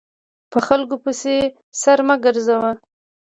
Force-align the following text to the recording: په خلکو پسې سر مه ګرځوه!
په 0.51 0.59
خلکو 0.67 0.95
پسې 1.03 1.35
سر 1.81 1.99
مه 2.07 2.15
ګرځوه! 2.23 2.71